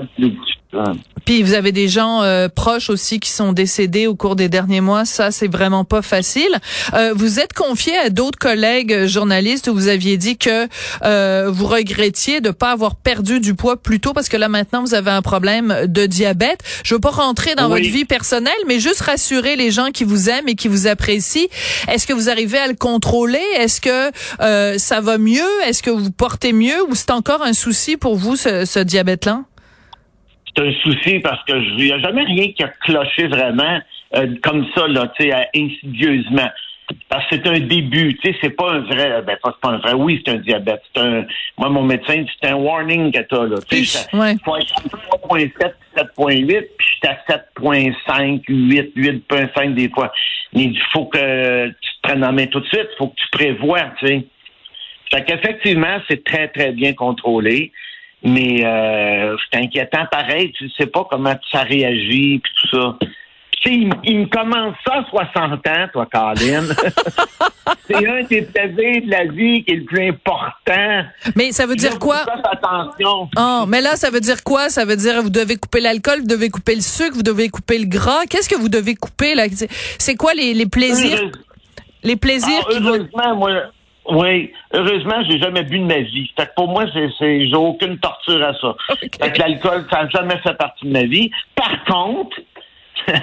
puis 1.24 1.42
vous 1.42 1.54
avez 1.54 1.72
des 1.72 1.88
gens 1.88 2.22
euh, 2.22 2.48
proches 2.48 2.90
aussi 2.90 3.20
qui 3.20 3.30
sont 3.30 3.52
décédés 3.52 4.06
au 4.06 4.14
cours 4.14 4.36
des 4.36 4.48
derniers 4.48 4.80
mois. 4.80 5.04
Ça, 5.04 5.30
c'est 5.30 5.50
vraiment 5.50 5.84
pas 5.84 6.02
facile. 6.02 6.50
Euh, 6.94 7.12
vous 7.14 7.40
êtes 7.40 7.52
confié 7.52 7.96
à 7.98 8.08
d'autres 8.10 8.38
collègues 8.38 9.06
journalistes 9.06 9.68
où 9.68 9.74
vous 9.74 9.88
aviez 9.88 10.16
dit 10.16 10.38
que 10.38 10.68
euh, 11.02 11.50
vous 11.52 11.66
regrettiez 11.66 12.40
de 12.40 12.50
pas 12.50 12.70
avoir 12.72 12.96
perdu 12.96 13.40
du 13.40 13.54
poids 13.54 13.76
plus 13.80 14.00
tôt 14.00 14.12
parce 14.12 14.28
que 14.28 14.36
là 14.36 14.48
maintenant 14.48 14.82
vous 14.82 14.94
avez 14.94 15.10
un 15.10 15.22
problème 15.22 15.86
de 15.86 16.06
diabète. 16.06 16.60
Je 16.84 16.94
veux 16.94 17.00
pas 17.00 17.10
rentrer 17.10 17.54
dans 17.54 17.70
Oui. 17.70 17.82
votre 17.82 17.92
vie 17.92 18.04
personnelle, 18.04 18.52
mais 18.66 18.80
juste 18.80 19.00
rassurer 19.02 19.56
les 19.56 19.70
gens 19.70 19.90
qui 19.92 20.04
vous 20.04 20.30
aiment 20.30 20.48
et 20.48 20.54
qui 20.54 20.68
vous 20.68 20.86
apprécient. 20.86 21.46
Est-ce 21.88 22.06
que 22.06 22.12
vous 22.12 22.28
arrivez 22.30 22.58
à 22.58 22.66
le 22.66 22.74
contrôler? 22.74 23.42
Est-ce 23.56 23.80
que 23.80 24.10
euh, 24.40 24.78
ça 24.78 25.00
va 25.00 25.18
mieux? 25.18 25.42
Est-ce 25.66 25.82
que 25.82 25.90
vous 25.90 26.10
portez 26.10 26.52
mieux? 26.52 26.82
Ou 26.88 26.94
c'est 26.94 27.10
encore 27.10 27.42
un 27.42 27.52
souci 27.52 27.96
pour 27.96 28.16
vous 28.16 28.36
ce, 28.36 28.64
ce 28.64 28.78
diabète-là? 28.78 29.42
C'est 30.56 30.66
un 30.66 30.72
souci 30.82 31.18
parce 31.20 31.42
que 31.44 31.52
il 31.52 31.84
n'y 31.84 31.92
a 31.92 31.98
jamais 31.98 32.24
rien 32.24 32.52
qui 32.52 32.62
a 32.62 32.68
cloché 32.68 33.26
vraiment 33.28 33.80
euh, 34.16 34.26
comme 34.42 34.66
ça, 34.74 34.88
là, 34.88 35.12
tu 35.16 35.24
sais, 35.24 35.34
euh, 35.34 35.42
insidieusement. 35.54 36.48
Parce 37.08 37.24
que 37.28 37.36
c'est 37.36 37.46
un 37.46 37.60
début, 37.60 38.16
tu 38.16 38.32
sais, 38.32 38.38
c'est 38.40 38.50
pas 38.50 38.72
un 38.72 38.80
vrai, 38.80 39.22
ben 39.22 39.36
pas, 39.40 39.52
c'est 39.54 39.60
pas 39.60 39.74
un 39.74 39.78
vrai, 39.78 39.92
oui, 39.92 40.20
c'est 40.24 40.32
un 40.32 40.38
diabète. 40.38 40.82
C'est 40.92 41.00
un, 41.00 41.24
moi, 41.56 41.68
mon 41.68 41.84
médecin, 41.84 42.24
c'est 42.42 42.50
un 42.50 42.56
warning 42.56 43.12
que 43.12 43.20
t'as, 43.20 43.44
là. 43.44 43.58
Tu 43.70 43.84
sais, 43.84 44.08
ouais. 44.16 44.34
faut 44.44 44.56
être 44.56 44.74
à 44.84 44.88
3.7, 45.28 45.72
7.8, 45.96 46.46
puis 46.46 46.88
j'étais 46.94 47.08
à 47.08 47.38
7.5, 47.60 48.42
8, 48.48 48.96
8.5 48.96 49.74
des 49.74 49.88
fois. 49.88 50.12
Mais 50.52 50.64
il 50.64 50.80
faut 50.92 51.06
que 51.06 51.68
tu 51.68 51.72
te 51.72 52.08
prennes 52.08 52.24
en 52.24 52.32
main 52.32 52.46
tout 52.46 52.58
de 52.58 52.66
suite, 52.66 52.88
il 52.92 52.96
faut 52.98 53.08
que 53.08 53.16
tu 53.16 53.28
prévois, 53.30 53.92
tu 54.00 54.08
sais. 54.08 54.26
Fait 55.12 55.24
qu'effectivement, 55.24 55.98
c'est 56.08 56.24
très, 56.24 56.48
très 56.48 56.72
bien 56.72 56.92
contrôlé. 56.94 57.72
Mais 58.22 58.64
euh, 58.64 59.36
c'est 59.50 59.58
inquiétant 59.60 60.04
pareil. 60.10 60.52
Tu 60.52 60.68
sais 60.70 60.86
pas 60.86 61.06
comment 61.10 61.34
ça 61.50 61.62
réagit 61.62 62.40
puis 62.42 62.52
tout 62.60 62.76
ça. 62.76 62.96
Tu 63.62 63.68
sais, 63.70 63.76
il, 63.76 63.90
il 64.04 64.18
me 64.20 64.26
commence 64.26 64.74
ça 64.86 64.94
à 65.00 65.04
60 65.10 65.66
ans, 65.66 65.86
toi, 65.92 66.06
Colin. 66.10 66.64
c'est 67.86 68.06
un 68.08 68.22
des 68.24 68.42
plaisirs 68.42 69.02
de 69.04 69.10
la 69.10 69.24
vie 69.24 69.64
qui 69.64 69.72
est 69.72 69.76
le 69.76 69.84
plus 69.84 70.08
important. 70.08 71.02
Mais 71.36 71.52
ça 71.52 71.66
veut 71.66 71.76
dire 71.76 71.98
quoi? 71.98 72.24
Attention. 72.44 73.28
Oh, 73.36 73.64
mais 73.68 73.80
là, 73.80 73.96
ça 73.96 74.10
veut 74.10 74.20
dire 74.20 74.42
quoi? 74.44 74.68
Ça 74.70 74.84
veut 74.84 74.96
dire 74.96 75.22
vous 75.22 75.30
devez 75.30 75.56
couper 75.56 75.80
l'alcool, 75.80 76.20
vous 76.20 76.26
devez 76.26 76.48
couper 76.50 76.74
le 76.74 76.80
sucre, 76.80 77.14
vous 77.14 77.22
devez 77.22 77.48
couper 77.48 77.78
le 77.78 77.86
gras. 77.86 78.24
Qu'est-ce 78.28 78.48
que 78.48 78.54
vous 78.56 78.68
devez 78.68 78.94
couper 78.94 79.34
là? 79.34 79.44
C'est- 79.98 80.16
quoi 80.16 80.34
les, 80.34 80.54
les 80.54 80.66
plaisirs? 80.66 81.18
Heureuse- 81.18 81.32
Les 82.02 82.16
plaisirs 82.16 82.64
Ah, 82.66 82.72
qui 82.72 82.78
vont... 82.80 82.88
heureusement, 82.94 83.36
moi, 83.36 83.50
oui, 84.08 84.52
heureusement, 84.72 85.22
j'ai 85.28 85.38
jamais 85.38 85.62
bu 85.62 85.78
de 85.78 85.84
ma 85.84 86.00
vie. 86.00 86.30
Fait 86.36 86.46
que 86.46 86.54
pour 86.56 86.68
moi, 86.68 86.84
c'est, 86.92 87.08
c'est, 87.18 87.46
j'ai 87.46 87.56
aucune 87.56 87.98
torture 87.98 88.42
à 88.42 88.54
ça. 88.54 88.74
Fait 89.00 89.32
que 89.32 89.38
l'alcool, 89.38 89.86
ça 89.90 90.04
n'a 90.04 90.08
jamais 90.08 90.38
fait 90.38 90.54
partie 90.54 90.86
de 90.86 90.92
ma 90.92 91.04
vie. 91.04 91.30
Par 91.54 91.84
contre, 91.84 92.36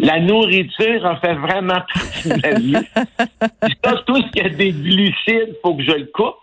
la 0.00 0.20
nourriture 0.20 1.04
a 1.06 1.16
fait 1.16 1.34
vraiment 1.34 1.80
partie 1.94 2.28
de 2.28 2.40
ma 2.42 2.58
vie. 2.58 2.86
ça, 3.84 3.94
tout 4.06 4.16
ce 4.22 4.30
qui 4.32 4.40
a 4.40 4.48
des 4.48 4.72
glucides, 4.72 5.56
faut 5.62 5.74
que 5.74 5.82
je 5.82 5.92
le 5.92 6.10
coupe. 6.12 6.38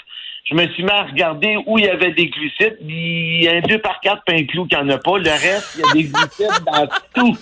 Je 0.46 0.56
me 0.56 0.68
suis 0.70 0.84
mis 0.84 0.90
à 0.90 1.04
regarder 1.04 1.58
où 1.68 1.78
il 1.78 1.86
y 1.86 1.90
avait 1.90 2.12
des 2.12 2.28
glucides. 2.28 2.78
Il 2.82 3.44
y 3.44 3.48
a 3.48 3.58
un 3.58 3.62
2 3.62 3.78
par 3.80 4.00
4 4.02 4.24
pain 4.26 4.46
clou 4.46 4.66
qu'il 4.66 4.80
n'y 4.80 4.84
en 4.84 4.90
a 4.90 4.98
pas. 4.98 5.18
Le 5.20 5.30
reste, 5.30 5.78
il 5.78 5.82
y 5.82 5.90
a 5.90 5.94
des 5.94 6.04
glucides 6.06 6.66
dans 6.66 6.88
tout. 7.14 7.38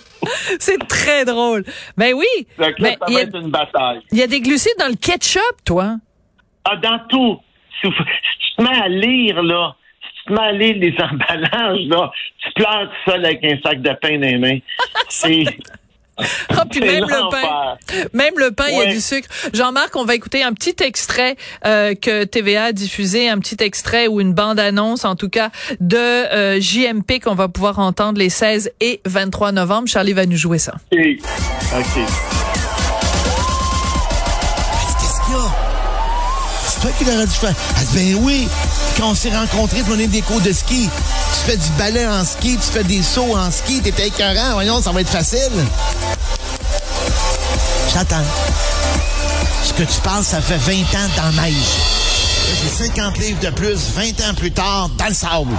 C'est 0.58 0.86
très 0.86 1.24
drôle. 1.24 1.64
Ben 1.96 2.12
oui. 2.14 2.26
Que 2.58 2.62
là, 2.62 2.70
Mais 2.78 2.98
ça 3.00 3.10
y 3.10 3.14
va 3.14 3.20
être 3.22 3.36
une 3.36 3.50
bataille. 3.50 4.00
il 4.12 4.18
y 4.18 4.22
a 4.22 4.26
des 4.26 4.40
glucides 4.40 4.76
dans 4.78 4.88
le 4.88 4.96
ketchup, 4.96 5.40
toi. 5.64 5.96
Ah, 6.64 6.76
dans 6.76 6.98
tout. 7.08 7.40
Si, 7.80 7.88
tu 7.88 8.56
te 8.56 8.62
mets 8.62 8.80
à 8.80 8.88
lire, 8.88 9.42
là, 9.42 9.76
si 10.02 10.08
tu 10.08 10.24
te 10.28 10.32
mets 10.32 10.46
à 10.46 10.52
lire 10.52 10.76
les 10.76 10.94
emballages, 11.02 11.86
là, 11.86 12.10
tu 12.42 12.52
pleures 12.52 12.90
tout 12.90 13.10
seul 13.10 13.24
avec 13.24 13.44
un 13.44 13.58
sac 13.62 13.80
de 13.80 13.92
pain 14.00 14.18
dans 14.18 14.26
les 14.26 14.38
mains. 14.38 14.58
C'est. 15.08 15.44
Ah, 16.50 16.64
puis 16.68 16.80
même 16.80 17.02
le 17.02 17.06
pain. 17.06 17.20
l'enfer. 17.20 17.76
Même 18.12 18.34
le 18.38 18.50
pain, 18.50 18.64
il 18.68 18.76
y 18.76 18.80
a 18.80 18.86
du 18.86 19.00
sucre. 19.00 19.28
Jean-Marc, 19.54 19.94
on 19.94 20.04
va 20.04 20.16
écouter 20.16 20.42
un 20.42 20.52
petit 20.52 20.74
extrait 20.82 21.36
euh, 21.64 21.94
que 21.94 22.24
TVA 22.24 22.64
a 22.64 22.72
diffusé, 22.72 23.28
un 23.28 23.38
petit 23.38 23.62
extrait 23.62 24.08
ou 24.08 24.20
une 24.20 24.34
bande-annonce, 24.34 25.04
en 25.04 25.14
tout 25.14 25.28
cas, 25.28 25.50
de 25.78 25.96
euh, 25.96 26.60
JMP 26.60 27.20
qu'on 27.22 27.34
va 27.36 27.48
pouvoir 27.48 27.78
entendre 27.78 28.18
les 28.18 28.30
16 28.30 28.72
et 28.80 29.00
23 29.06 29.52
novembre. 29.52 29.86
Charlie 29.86 30.12
va 30.12 30.26
nous 30.26 30.36
jouer 30.36 30.58
ça. 30.58 30.74
OK. 30.92 30.98
OK. 31.76 32.47
C'est 36.78 36.88
toi 36.88 36.96
qui 36.96 37.04
l'aurais 37.04 37.26
dû 37.26 37.32
faire. 37.32 37.54
Elle 37.80 37.86
dit, 37.86 38.14
ben 38.14 38.22
oui. 38.22 38.48
Quand 38.96 39.10
on 39.10 39.14
s'est 39.14 39.34
rencontrés 39.34 39.80
pour 39.80 39.90
donner 39.90 40.06
des 40.06 40.22
cours 40.22 40.40
de 40.40 40.52
ski, 40.52 40.88
tu 40.88 41.50
fais 41.50 41.56
du 41.56 41.68
ballet 41.70 42.06
en 42.06 42.24
ski, 42.24 42.56
tu 42.56 42.72
fais 42.72 42.84
des 42.84 43.02
sauts 43.02 43.36
en 43.36 43.50
ski, 43.50 43.80
t'étais 43.80 44.08
écœurant. 44.08 44.52
Voyons, 44.52 44.80
ça 44.80 44.92
va 44.92 45.00
être 45.00 45.10
facile. 45.10 45.50
J'attends. 47.92 48.22
Ce 49.64 49.72
que 49.72 49.82
tu 49.82 50.00
penses, 50.02 50.26
ça 50.26 50.40
fait 50.40 50.56
20 50.56 50.72
ans 50.72 51.08
dans 51.16 51.36
la 51.36 51.42
neige. 51.42 51.54
J'ai 52.62 52.86
50 52.86 53.18
livres 53.18 53.40
de 53.40 53.50
plus, 53.50 53.90
20 53.94 54.20
ans 54.28 54.34
plus 54.36 54.52
tard, 54.52 54.88
dans 54.96 55.06
le 55.08 55.14
sable. 55.14 55.50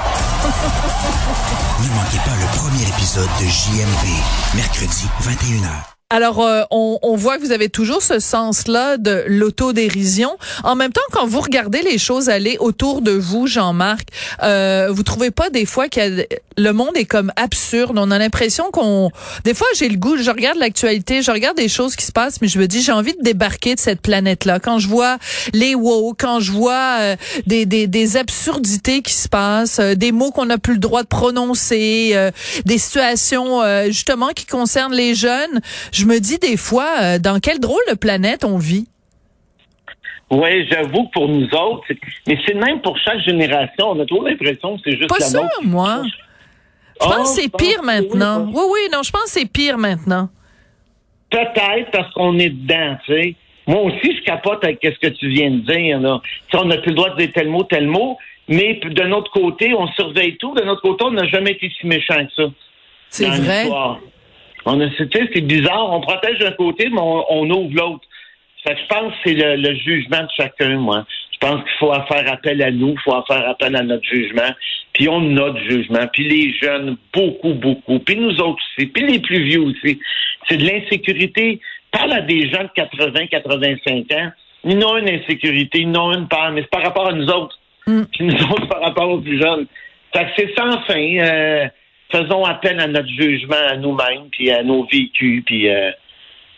Ne 1.81 1.87
manquez 1.95 2.17
pas 2.17 2.35
le 2.37 2.57
premier 2.57 2.83
épisode 2.89 3.29
de 3.39 3.45
JMP, 3.45 4.09
mercredi 4.53 5.05
21h. 5.23 5.98
Alors, 6.11 6.41
euh, 6.41 6.63
on, 6.71 6.97
on 7.03 7.15
voit 7.15 7.37
que 7.37 7.43
vous 7.43 7.51
avez 7.51 7.69
toujours 7.69 8.01
ce 8.01 8.17
sens-là 8.17 8.97
de 8.97 9.25
l'autodérision. 9.27 10.35
En 10.63 10.75
même 10.75 10.91
temps, 10.91 11.01
quand 11.11 11.27
vous 11.27 11.39
regardez 11.39 11.83
les 11.83 11.99
choses 11.99 12.29
aller 12.29 12.57
autour 12.59 13.03
de 13.03 13.11
vous, 13.11 13.45
Jean-Marc, 13.45 14.07
euh, 14.41 14.87
vous 14.89 15.03
trouvez 15.03 15.29
pas 15.29 15.51
des 15.51 15.67
fois 15.67 15.87
que 15.87 16.25
le 16.57 16.73
monde 16.73 16.95
est 16.95 17.05
comme 17.05 17.31
absurde? 17.35 17.95
On 17.99 18.09
a 18.09 18.17
l'impression 18.17 18.71
qu'on... 18.71 19.11
Des 19.43 19.53
fois, 19.53 19.67
j'ai 19.75 19.87
le 19.87 19.97
goût, 19.97 20.17
je 20.17 20.31
regarde 20.31 20.57
l'actualité, 20.57 21.21
je 21.21 21.29
regarde 21.29 21.55
des 21.55 21.69
choses 21.69 21.95
qui 21.95 22.07
se 22.07 22.11
passent, 22.11 22.41
mais 22.41 22.47
je 22.47 22.57
me 22.57 22.67
dis, 22.67 22.81
j'ai 22.81 22.91
envie 22.91 23.13
de 23.13 23.21
débarquer 23.21 23.75
de 23.75 23.79
cette 23.79 24.01
planète-là. 24.01 24.59
Quand 24.59 24.79
je 24.79 24.87
vois 24.87 25.19
les 25.53 25.75
wow, 25.75 26.15
quand 26.17 26.39
je 26.39 26.51
vois 26.51 26.97
euh, 27.01 27.15
des, 27.45 27.67
des, 27.67 27.85
des 27.85 28.17
absurdités 28.17 29.03
qui 29.03 29.13
se 29.13 29.29
passent, 29.29 29.77
euh, 29.77 29.93
des 29.93 30.11
mots 30.11 30.31
qu'on 30.31 30.45
n'a 30.45 30.57
plus 30.57 30.73
le 30.73 30.79
droit 30.79 31.03
de 31.03 31.07
prononcer, 31.07 32.13
euh, 32.13 32.31
des 32.65 32.79
situations 32.79 33.61
euh, 33.61 33.85
justement 33.91 34.29
qui 34.29 34.47
concernent 34.47 34.95
les 34.95 35.13
jeunes, 35.13 35.61
je 35.91 35.98
me 36.05 36.19
dis 36.19 36.37
des 36.39 36.57
fois, 36.57 36.87
euh, 37.01 37.19
dans 37.19 37.39
quelle 37.39 37.59
drôle 37.59 37.81
de 37.89 37.95
planète 37.95 38.43
on 38.45 38.57
vit? 38.57 38.87
Oui, 40.31 40.67
j'avoue 40.69 41.05
que 41.07 41.11
pour 41.13 41.27
nous 41.27 41.47
autres, 41.55 41.85
mais 42.27 42.37
c'est 42.45 42.53
même 42.53 42.81
pour 42.81 42.95
chaque 42.99 43.19
génération. 43.21 43.89
On 43.91 43.99
a 43.99 44.05
toujours 44.05 44.25
l'impression 44.27 44.75
que 44.77 44.81
c'est 44.85 44.97
juste 44.97 45.09
Pas 45.09 45.17
la 45.19 45.25
sûr, 45.25 45.41
nôtre. 45.41 45.63
moi. 45.63 46.01
Je 47.01 47.05
pense 47.07 47.15
Oh, 47.17 47.21
que 47.23 47.27
c'est 47.29 47.43
je 47.43 47.49
pire 47.65 47.81
maintenant. 47.83 48.45
oui, 48.53 48.61
Oui, 48.71 48.79
non, 48.93 49.01
je 49.03 49.09
pense 49.11 49.23
que 49.23 49.29
c'est 49.29 49.51
pire 49.51 49.77
maintenant. 49.77 50.29
Peut-être 51.31 51.91
parce 51.91 52.11
qu'on 52.13 52.37
est 52.37 52.49
dedans, 52.49 52.97
tu 53.05 53.13
sais. 53.13 53.35
Moi 53.67 53.81
aussi, 53.83 54.15
je 54.17 54.23
capote 54.23 54.63
avec 54.63 54.79
ce 54.83 54.99
que 55.07 55.13
tu 55.13 55.29
viens 55.29 55.49
de 55.51 55.57
dire, 55.71 55.99
là. 55.99 56.21
On 56.53 56.65
n'a 56.65 56.77
plus 56.77 56.89
le 56.89 56.95
droit 56.95 57.11
de 57.11 57.17
dire 57.17 57.29
tel 57.33 57.49
mot, 57.49 57.63
tel 57.63 57.87
mot, 57.87 58.17
mais 58.47 58.79
de 58.83 59.03
notre 59.03 59.31
côté, 59.31 59.73
on 59.75 59.87
surveille 59.93 60.37
tout. 60.37 60.53
De 60.55 60.63
notre 60.63 60.81
côté, 60.81 61.05
on 61.05 61.11
n'a 61.11 61.25
jamais 61.27 61.51
été 61.51 61.71
si 61.79 61.87
méchant 61.87 62.25
que 62.25 62.33
ça. 62.35 62.43
C'est 63.09 63.25
vrai. 63.29 63.67
On 64.65 64.79
a, 64.81 64.89
c'est 64.97 65.41
bizarre. 65.41 65.91
On 65.91 66.01
protège 66.01 66.39
d'un 66.39 66.51
côté, 66.51 66.89
mais 66.89 66.99
on, 66.99 67.25
on 67.29 67.49
ouvre 67.49 67.75
l'autre. 67.75 68.05
Je 68.65 68.71
pense 68.89 69.13
que 69.13 69.17
c'est 69.23 69.33
le, 69.33 69.55
le 69.55 69.75
jugement 69.75 70.21
de 70.21 70.29
chacun, 70.35 70.77
moi. 70.77 71.05
Je 71.31 71.47
pense 71.47 71.63
qu'il 71.63 71.77
faut 71.79 71.93
faire 71.93 72.31
appel 72.31 72.61
à 72.61 72.71
nous, 72.71 72.89
il 72.89 72.99
faut 72.99 73.23
faire 73.25 73.47
appel 73.47 73.75
à 73.75 73.83
notre 73.83 74.03
jugement. 74.03 74.53
Puis 74.93 75.07
on 75.07 75.17
a 75.17 75.29
notre 75.29 75.59
jugement. 75.69 76.07
Puis 76.11 76.27
les 76.27 76.53
jeunes, 76.53 76.97
beaucoup, 77.13 77.53
beaucoup. 77.53 77.99
Puis 77.99 78.17
nous 78.17 78.35
autres 78.41 78.61
aussi. 78.77 78.87
Puis 78.87 79.07
les 79.07 79.19
plus 79.19 79.43
vieux 79.43 79.61
aussi. 79.61 79.99
C'est 80.47 80.57
de 80.57 80.65
l'insécurité. 80.65 81.61
Parle 81.91 82.13
à 82.13 82.21
des 82.21 82.49
gens 82.49 82.63
de 82.63 82.69
80, 82.75 83.27
85 83.27 84.11
ans. 84.13 84.31
Ils 84.65 84.77
n'ont 84.77 84.97
une 84.97 85.09
insécurité, 85.09 85.79
ils 85.79 85.89
n'ont 85.89 86.11
une 86.11 86.27
peur, 86.27 86.51
mais 86.51 86.61
c'est 86.61 86.69
par 86.69 86.83
rapport 86.83 87.07
à 87.07 87.13
nous 87.13 87.27
autres. 87.29 87.57
Puis 87.85 88.25
nous 88.25 88.43
autres 88.51 88.67
par 88.67 88.81
rapport 88.81 89.09
aux 89.09 89.19
plus 89.19 89.41
jeunes. 89.41 89.65
Fait 90.13 90.25
que 90.25 90.31
c'est 90.37 90.55
sans 90.57 90.81
fin. 90.81 91.17
Euh, 91.19 91.67
faisons 92.11 92.43
appel 92.43 92.79
à 92.79 92.87
notre 92.87 93.09
jugement 93.09 93.55
à 93.69 93.77
nous-mêmes, 93.77 94.29
puis 94.31 94.51
à 94.51 94.63
nos 94.63 94.83
vécus, 94.85 95.43
puis 95.45 95.69
euh, 95.69 95.91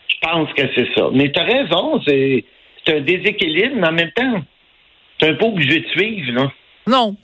je 0.08 0.16
pense 0.20 0.52
que 0.54 0.62
c'est 0.74 0.94
ça. 0.94 1.08
Mais 1.12 1.30
tu 1.30 1.40
as 1.40 1.44
raison, 1.44 2.00
c'est 2.06 2.44
un 2.88 3.00
déséquilibre, 3.00 3.76
mais 3.76 3.88
en 3.88 3.92
même 3.92 4.12
temps, 4.12 4.42
c'est 5.20 5.28
un 5.28 5.34
peu 5.34 5.46
obligé 5.46 5.80
de 5.80 5.88
suivre, 5.88 6.32
là. 6.32 6.52
Non, 6.88 7.14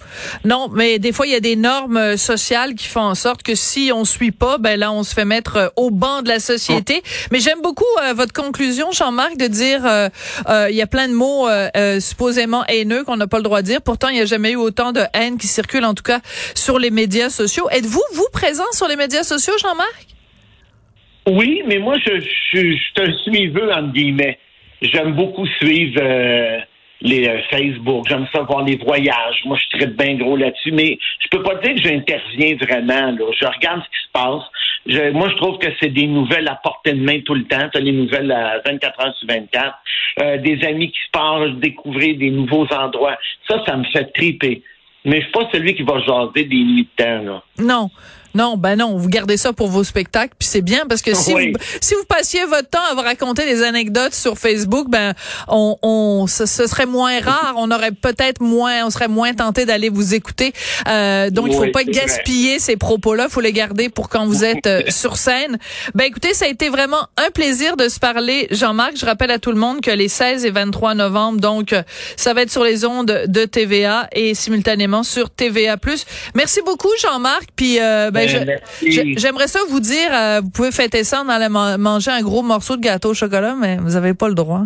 non, 0.45 0.69
mais 0.73 1.01
des 1.01 1.13
fois 1.13 1.27
il 1.27 1.33
y 1.33 1.35
a 1.35 1.41
des 1.41 1.57
normes 1.57 1.97
euh, 1.97 2.17
sociales 2.17 2.75
qui 2.77 2.87
font 2.87 3.01
en 3.01 3.17
sorte 3.17 3.43
que 3.43 3.57
si 3.57 3.91
on 3.93 4.05
suit 4.05 4.31
pas, 4.31 4.57
ben 4.59 4.79
là 4.79 4.93
on 4.93 5.03
se 5.03 5.13
fait 5.13 5.25
mettre 5.25 5.57
euh, 5.57 5.69
au 5.75 5.91
banc 5.91 6.23
de 6.23 6.29
la 6.29 6.39
société. 6.39 7.03
Mais 7.33 7.41
j'aime 7.41 7.61
beaucoup 7.61 7.85
euh, 8.05 8.13
votre 8.13 8.33
conclusion, 8.33 8.93
Jean-Marc, 8.93 9.37
de 9.37 9.49
dire 9.49 9.85
euh, 9.85 10.09
euh, 10.49 10.69
il 10.71 10.77
y 10.77 10.83
a 10.83 10.87
plein 10.87 11.09
de 11.09 11.13
mots 11.13 11.49
euh, 11.49 11.99
supposément 11.99 12.65
haineux 12.69 13.03
qu'on 13.03 13.17
n'a 13.17 13.27
pas 13.27 13.39
le 13.39 13.43
droit 13.43 13.63
de 13.63 13.67
dire. 13.67 13.83
Pourtant 13.83 14.11
il 14.11 14.15
n'y 14.15 14.21
a 14.21 14.27
jamais 14.27 14.53
eu 14.53 14.57
autant 14.57 14.93
de 14.93 15.03
haine 15.13 15.39
qui 15.39 15.49
circule, 15.49 15.85
en 15.85 15.95
tout 15.95 16.05
cas 16.05 16.21
sur 16.55 16.79
les 16.79 16.91
médias 16.91 17.29
sociaux. 17.29 17.69
Êtes-vous 17.71 18.05
vous 18.13 18.29
présent 18.33 18.71
sur 18.73 18.87
les 18.87 18.95
médias 18.95 19.25
sociaux, 19.25 19.55
Jean-Marc? 19.61 20.07
Oui, 21.27 21.63
mais 21.67 21.79
moi, 21.79 21.97
je, 21.99 22.21
je, 22.21 22.61
je 22.73 22.77
suis 22.77 22.95
un 22.99 23.13
suiveux, 23.25 23.71
entre 23.73 23.93
guillemets. 23.93 24.39
J'aime 24.81 25.15
beaucoup 25.15 25.47
suivre 25.61 26.01
euh, 26.01 26.61
les 27.01 27.29
euh, 27.29 27.39
Facebook. 27.51 28.07
J'aime 28.09 28.27
ça 28.33 28.43
voir 28.43 28.65
les 28.65 28.77
voyages. 28.77 29.41
Moi, 29.45 29.57
je 29.57 29.79
traite 29.79 29.97
bien 29.97 30.15
gros 30.17 30.37
là-dessus, 30.37 30.73
mais 30.73 30.99
je 31.21 31.29
peux 31.31 31.43
pas 31.43 31.55
dire 31.57 31.75
que 31.75 31.83
j'interviens 31.83 32.57
vraiment. 32.57 33.13
Là. 33.13 33.25
Je 33.41 33.47
regarde 33.47 33.83
ce 33.83 33.87
qui 33.89 34.05
se 34.07 34.13
passe. 34.13 34.43
Je- 34.87 35.11
moi, 35.13 35.29
je 35.31 35.35
trouve 35.37 35.59
que 35.59 35.69
c'est 35.81 35.91
des 35.91 36.07
nouvelles 36.07 36.49
à 36.49 36.57
portée 36.63 36.93
de 36.93 37.01
main 37.01 37.21
tout 37.21 37.35
le 37.35 37.45
temps. 37.45 37.69
Tu 37.73 37.79
as 37.79 37.81
les 37.81 37.93
nouvelles 37.93 38.33
à 38.33 38.61
24 38.67 39.01
heures 39.07 39.15
sur 39.17 39.29
24. 39.29 39.75
Euh, 40.21 40.37
des 40.39 40.65
amis 40.67 40.91
qui 40.91 40.99
se 40.99 41.11
partent, 41.13 41.61
découvrir 41.61 42.17
des 42.17 42.31
nouveaux 42.31 42.67
endroits. 42.73 43.17
Ça, 43.49 43.63
ça 43.67 43.77
me 43.77 43.85
fait 43.85 44.07
triper. 44.13 44.63
Mais 45.05 45.19
je 45.19 45.23
suis 45.23 45.33
pas 45.33 45.49
celui 45.53 45.75
qui 45.75 45.83
va 45.85 46.01
jaser 46.01 46.45
des 46.45 46.57
nuits 46.65 46.89
de 46.99 47.05
temps. 47.05 47.23
Là. 47.23 47.43
Non. 47.61 47.91
Non, 48.35 48.57
ben 48.57 48.77
non, 48.77 48.97
vous 48.97 49.09
gardez 49.09 49.37
ça 49.37 49.53
pour 49.53 49.69
vos 49.69 49.85
spectacles, 49.85 50.35
puis 50.39 50.49
c'est 50.49 50.61
bien 50.61 50.85
parce 50.89 51.03
que 51.03 51.15
si 51.15 51.35
Oui. 51.35 51.53
vous 51.53 51.59
si 51.81 51.95
vous 51.95 52.05
passiez 52.09 52.45
votre 52.45 52.69
temps 52.69 52.79
à 52.91 52.95
vous 52.95 53.01
raconter 53.01 53.45
des 53.47 53.63
anecdotes 53.63 54.15
sur 54.15 54.39
Facebook, 54.39 54.89
ben 54.91 55.15
on, 55.49 55.77
on 55.83 56.27
ce, 56.27 56.47
ce 56.47 56.67
serait 56.67 56.87
moins 56.87 57.21
rare, 57.21 57.55
on 57.57 57.71
aurait 57.71 57.93
peut-être 57.93 58.41
moins, 58.41 58.85
on 58.87 58.91
serait 58.91 59.09
moins 59.09 59.33
tenté 59.35 59.65
d'aller 59.65 59.89
vous 59.89 60.15
écouter. 60.15 60.53
Euh, 60.89 61.31
donc 61.31 61.47
il 61.49 61.55
faut 61.55 61.63
Oui, 61.63 61.71
pas 61.73 61.83
vrai. 61.83 61.93
gaspiller 61.93 62.59
ces 62.59 62.77
propos-là, 62.77 63.29
faut 63.29 63.41
les 63.41 63.53
garder 63.53 63.89
pour 63.89 64.09
quand 64.09 64.27
vous 64.27 64.45
êtes 64.45 64.67
euh, 64.67 64.83
sur 64.89 65.17
scène. 65.17 65.59
Ben 65.95 66.05
écoutez, 66.05 66.35
ça 66.35 66.45
a 66.45 66.49
été 66.49 66.69
vraiment 66.69 67.09
un 67.17 67.31
plaisir 67.31 67.77
de 67.77 67.89
se 67.89 67.99
parler, 67.99 68.47
Jean-Marc. 68.51 68.97
Je 68.97 69.07
rappelle 69.07 69.31
à 69.31 69.39
tout 69.39 69.51
le 69.53 69.59
monde 69.59 69.81
que 69.81 69.91
les 69.91 70.09
16 70.09 70.45
et 70.45 70.51
23 70.51 70.95
novembre, 70.95 71.41
donc 71.41 71.73
euh, 71.73 71.83
ça 72.17 72.35
va 72.35 72.43
être 72.43 72.51
sur 72.53 72.65
les 72.65 72.85
ondes 72.85 73.25
de 73.27 73.45
TVA 73.45 74.09
et 74.13 74.35
simultanément 74.35 75.03
sur 75.03 75.31
TVA+. 75.31 75.77
Merci 76.35 76.61
beaucoup, 76.65 76.91
Jean-Marc. 77.01 77.49
Puis 77.57 77.81
euh, 77.81 78.11
ben, 78.11 78.18
Ben, 78.27 79.17
j'aimerais 79.17 79.49
ça 79.49 79.61
vous 79.69 79.81
dire, 79.81 80.09
euh, 80.13 80.41
vous 80.43 80.51
pouvez 80.51 80.73
fêter 80.73 81.05
ça 81.05 81.23
en 81.23 81.29
allant 81.29 81.51
man- 81.51 81.81
manger 81.81 82.11
un 82.11 82.23
gros 82.23 82.43
morceau 82.43 82.77
de 82.77 82.83
gâteau 82.83 83.11
au 83.11 83.15
chocolat, 83.15 83.55
mais 83.59 83.77
vous 83.79 83.97
avez 83.97 84.15
pas 84.15 84.29
le 84.29 84.35
droit. 84.35 84.63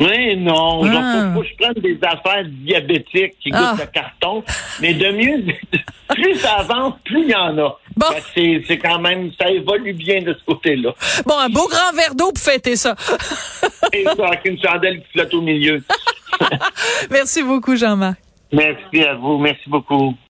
Oui, 0.00 0.36
non, 0.36 0.82
Ah. 0.84 1.30
faut, 1.32 1.42
que 1.42 1.46
je 1.48 1.54
prenne 1.56 1.74
des 1.74 1.96
affaires 2.02 2.44
diabétiques 2.48 3.34
qui 3.40 3.50
goûtent 3.50 3.60
Ah. 3.62 3.76
le 3.78 3.86
carton, 3.86 4.42
mais 4.80 4.94
de 4.94 5.12
mieux, 5.12 5.44
plus 6.08 6.34
ça 6.36 6.54
avance, 6.58 6.94
plus 7.04 7.22
il 7.22 7.30
y 7.30 7.34
en 7.36 7.56
a. 7.58 7.78
Bon. 7.96 8.06
C'est 8.34 8.78
quand 8.78 8.98
même, 8.98 9.30
ça 9.40 9.48
évolue 9.50 9.92
bien 9.92 10.22
de 10.22 10.32
ce 10.32 10.44
côté-là. 10.44 10.92
Bon, 11.24 11.38
un 11.38 11.48
beau 11.50 11.68
grand 11.68 11.94
verre 11.96 12.14
d'eau 12.16 12.32
pour 12.32 12.42
fêter 12.42 12.74
ça. 12.74 12.96
Et 13.92 14.02
ça, 14.04 14.26
avec 14.26 14.40
une 14.46 14.58
chandelle 14.60 15.02
qui 15.02 15.08
flotte 15.12 15.34
au 15.34 15.42
milieu. 15.42 15.80
Merci 17.10 17.42
beaucoup, 17.42 17.76
Jean-Marc. 17.76 18.16
Merci 18.52 19.02
à 19.04 19.14
vous, 19.14 19.38
merci 19.38 19.68
beaucoup. 19.68 20.14